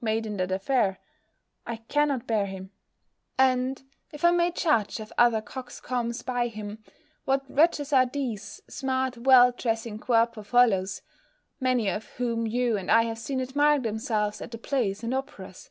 made 0.00 0.26
in 0.26 0.38
that 0.38 0.50
affair, 0.50 0.98
I 1.64 1.76
cannot 1.76 2.26
bear 2.26 2.46
him; 2.46 2.72
and, 3.38 3.80
if 4.10 4.24
I 4.24 4.32
may 4.32 4.50
judge 4.50 4.98
of 4.98 5.12
other 5.16 5.40
coxcombs 5.40 6.20
by 6.22 6.48
him, 6.48 6.82
what 7.26 7.48
wretches 7.48 7.92
are 7.92 8.04
these 8.04 8.60
smart, 8.68 9.16
well 9.18 9.52
dressing 9.52 10.00
querpo 10.00 10.42
fellows, 10.44 11.00
many 11.60 11.88
of 11.88 12.06
whom 12.16 12.44
you 12.44 12.76
and 12.76 12.90
I 12.90 13.02
have 13.04 13.18
seen 13.18 13.40
admiring 13.40 13.82
themselves 13.82 14.40
at 14.40 14.50
the 14.50 14.58
plays 14.58 15.04
and 15.04 15.14
operas! 15.14 15.70